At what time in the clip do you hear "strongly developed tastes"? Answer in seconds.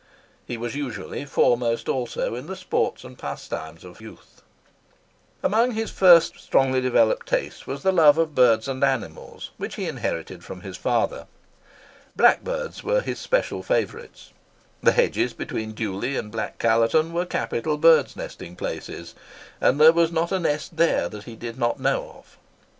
6.39-7.67